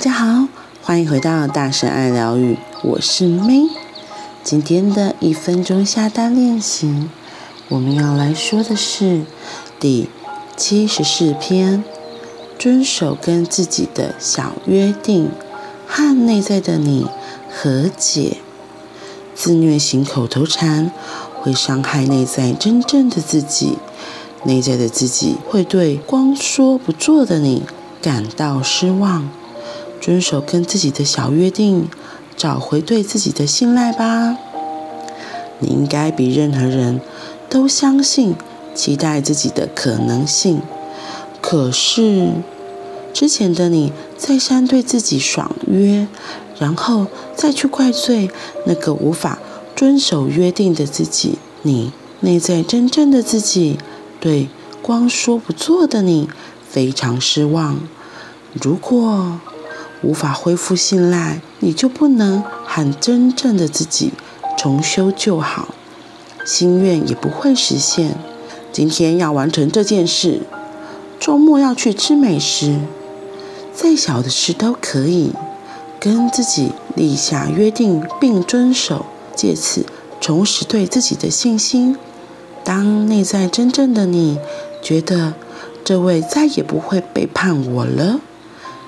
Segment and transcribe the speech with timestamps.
[0.00, 0.48] 大家好，
[0.80, 3.68] 欢迎回到大神爱疗愈，我是 May。
[4.42, 7.10] 今天的一分钟下单练习，
[7.68, 9.26] 我们要来说的是
[9.78, 10.08] 第
[10.56, 11.84] 七十四篇：
[12.58, 15.28] 遵守跟自己的小约定，
[15.86, 17.06] 和内在的你
[17.50, 18.38] 和解。
[19.34, 20.90] 自虐型口头禅
[21.42, 23.76] 会伤害内在真正的自己，
[24.44, 27.64] 内在的自己会对光说不做的你
[28.00, 29.28] 感到失望。
[30.00, 31.88] 遵守跟自己的小约定，
[32.36, 34.36] 找回对自己的信赖吧。
[35.58, 37.00] 你应该比任何人
[37.50, 38.34] 都相信、
[38.74, 40.62] 期待自己的可能性。
[41.42, 42.32] 可是，
[43.12, 46.06] 之前的你再三对自己爽约，
[46.58, 48.30] 然后再去怪罪
[48.64, 49.38] 那个无法
[49.76, 53.78] 遵守约定的自己，你内在真正的自己
[54.18, 54.48] 对
[54.80, 56.28] 光说不做的你
[56.68, 57.80] 非常失望。
[58.52, 59.38] 如果
[60.02, 64.12] 无法恢复信赖，你就不能喊真正的自己
[64.56, 65.74] 重修旧好，
[66.44, 68.16] 心愿也不会实现。
[68.72, 70.42] 今天要完成这件事，
[71.18, 72.78] 周末要去吃美食。
[73.72, 75.32] 再小的事都可以
[75.98, 79.86] 跟自己立下约定并遵守，借此
[80.20, 81.96] 重拾对自己的信心。
[82.62, 84.38] 当内在真正的你
[84.82, 85.34] 觉得
[85.82, 88.20] 这位再也不会背叛我了，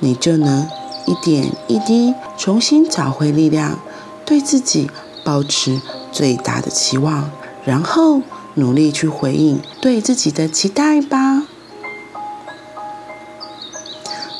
[0.00, 0.68] 你就能
[1.06, 3.78] 一点一滴重新找回力量，
[4.24, 4.90] 对自己
[5.24, 5.80] 保持
[6.10, 7.30] 最大的期望，
[7.64, 8.22] 然后
[8.54, 11.44] 努力去回应对自己的期待吧。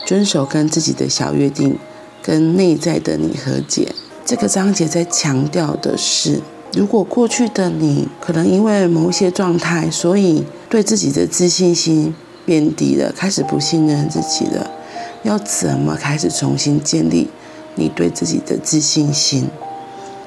[0.07, 1.79] 遵守跟自己的小约定，
[2.23, 3.95] 跟内在的你和解。
[4.25, 6.41] 这个章节在强调的是，
[6.75, 14.71] 如果过去的你可能因为某一些状态，所以对自己的自信心变低了，开始不信任自己了，
[15.25, 17.31] 要怎么开始重新建立
[17.75, 19.49] 你对自己的自信心？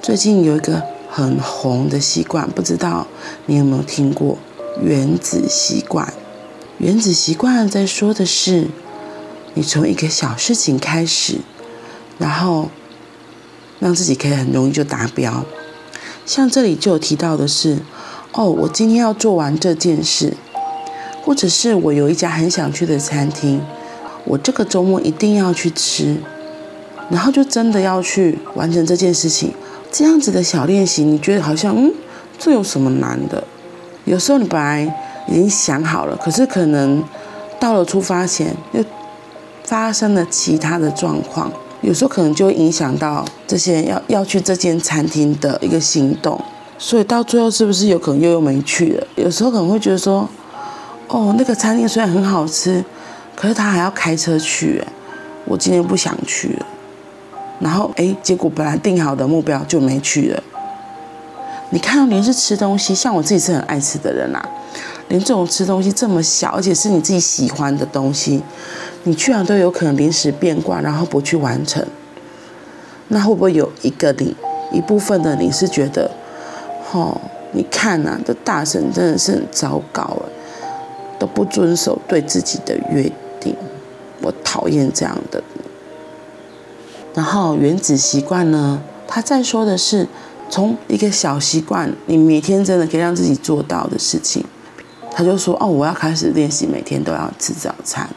[0.02, 3.07] 最近有一个很红的习惯，不知道
[3.46, 4.38] 你有没有听过
[4.81, 6.12] “原子习惯”？
[6.80, 8.68] 原子习惯在说的是。
[9.53, 11.40] 你从一个小事情开始，
[12.19, 12.69] 然后
[13.80, 15.44] 让自己可以很容易就达标。
[16.28, 17.80] 像这里就有提到的是，
[18.34, 20.38] 哦，我今天要做完这件事，
[21.24, 23.59] 或者是我有一家很想去的餐厅，
[24.27, 26.17] 我这个周末一定要去吃，
[27.09, 29.53] 然后就真的要去完成这件事情。
[29.91, 31.93] 这样子的小练习，你觉得好像，嗯，
[32.38, 33.43] 这有什么难的？
[34.05, 34.83] 有时候你本来
[35.27, 37.03] 已经想好了，可是可能
[37.59, 38.83] 到了出发前又。
[39.63, 41.51] 发生了其他的状况，
[41.81, 46.39] 有时候可能就会影响到这些要要去这间餐厅的一个行动，
[46.77, 49.05] 所以到最后是不是有可能又又没去了？
[49.17, 50.25] 有时候可能会觉得说，
[51.09, 52.81] 哦，那个餐厅虽然很好吃，
[53.38, 54.84] 可是他还要开车去，
[55.46, 56.66] 我今天不想去了。
[57.59, 60.44] 然后哎，结果本来定好的目标就没去了。
[61.70, 64.44] 你看到，连是吃东西，像我自己是很爱吃的人啊，
[65.09, 68.42] 连这种吃东西这么小，而且是你自己喜欢的东西。
[69.03, 71.86] 你居然都有可能临时变卦，然后不去完成，
[73.09, 74.36] 那会不会有一个你
[74.72, 76.09] 一部分的你是觉得，
[76.92, 77.22] 哦，
[77.52, 80.24] 你看呐、这大神真的是很糟糕啊，
[81.19, 83.12] 都不遵守对自己的约，
[84.22, 85.44] 我讨厌这样的。
[87.13, 90.07] 然后原子习惯呢，他在说的是
[90.50, 94.45] 从一个小习惯，你每天真的可以让自己做到的事情，
[95.11, 98.07] 他就说哦，我要开始练习每天都要吃早餐。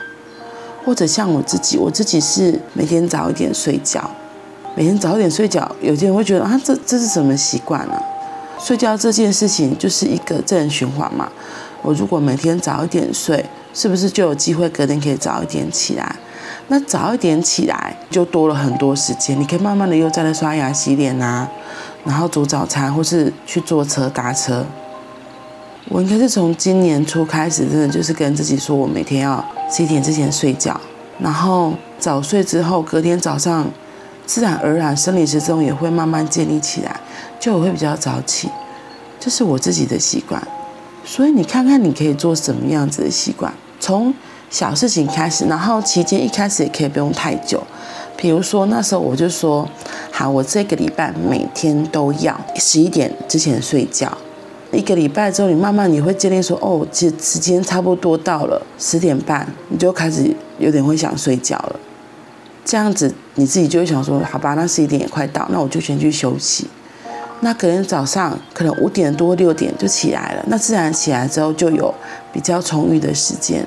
[0.85, 4.11] 或者像我自己，我自己是每天早一点睡觉，
[4.75, 5.71] 每天早一点睡觉。
[5.83, 8.03] 有些人会觉得啊，这这是什么习惯啊？
[8.59, 11.31] 睡觉这件事情就是一个正循环嘛。
[11.83, 16.17] 我如果每天早一点睡，是不是就有机会隔天可以早一点起来？
[16.69, 21.49] 那早一点起来就多了很多时间，你可以慢慢的又再来刷牙洗脸啊，
[22.05, 24.65] 然后煮早餐，或是去坐车搭车。
[25.89, 30.81] 我应该是从今年初开始，真的就是跟自己说，我每天要十一点之前睡觉，
[31.19, 33.69] 然后早睡之后，隔天早上
[34.25, 37.01] 自然而然生理时钟也会慢慢建立起来，
[37.41, 38.49] 就我会比较早起，
[39.19, 40.41] 这是我自己的习惯。
[41.05, 44.15] 所以你看看你可以做什么样子的习惯，从
[44.49, 47.63] 小事情开始，然后期间一开始也可以不用太久，
[48.17, 49.69] 比如说那时候我就说，
[50.11, 54.17] 好，我这个礼拜每天都要十一点之前睡觉。
[54.73, 61.81] 一个礼拜之后，你慢慢你会建立说，哦，其实时间差不多到了十点半，你就开始有点会想睡觉了。
[62.65, 66.69] 这样子你自己就会想说，好吧，那十一点也快到，那我就先去休息。
[67.41, 71.93] 那可能早上可能五点多六点就起来了，那自然起来之后就有
[72.33, 73.67] 比较充裕的时间，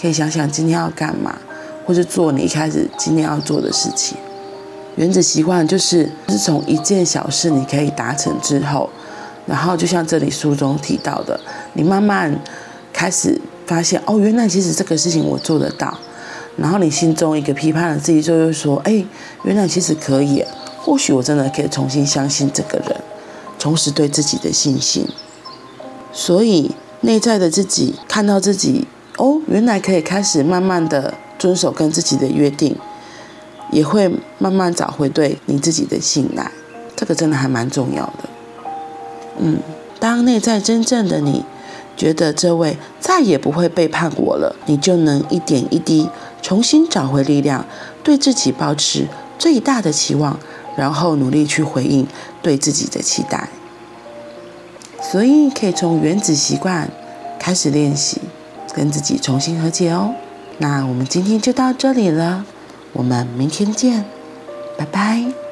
[0.00, 1.36] 可以想想今天要干嘛，
[1.86, 4.16] 或是做你一开始今天要做的事情。
[4.96, 8.88] 原子习惯就是，是从一件小事你可以达成之后，
[9.46, 11.40] 然后就像这里书中提到的，
[11.72, 12.38] 你慢慢
[12.92, 15.96] 开始发现，哦，原来其实这个事情我做得到。
[16.56, 19.04] 然后你心中一个批判的自己就会说，哎，
[19.42, 20.44] 原来其实可以，
[20.78, 22.96] 或许我真的可以重新相信这个人，
[23.64, 25.08] 重拾对自己的信心。
[26.12, 32.76] 所以内在的自己看到自己，哦，原来可以开始慢慢的遵守跟自己的约定。
[33.70, 34.08] 也会
[34.38, 36.52] 慢慢找回对你自己的信赖，
[36.94, 38.28] 这个真的还蛮重要的。
[39.38, 39.58] 嗯，
[39.98, 41.42] 当内在真正的你
[41.96, 46.08] 觉得这位再也不会背叛我了，你就能一点一滴
[46.42, 47.64] 重新找回力量，
[48.04, 49.08] 对自己保持
[49.38, 50.38] 最大的期望，
[50.76, 52.06] 然后努力去回应
[52.42, 53.48] 对自己的期待。
[55.02, 56.90] 所以可以从原子习惯
[57.38, 58.20] 开始练习，
[58.74, 60.14] 跟自己重新和解哦。
[60.58, 62.44] 那我们今天就到这里了。
[62.92, 64.04] 我们明天见，
[64.78, 65.43] 拜拜。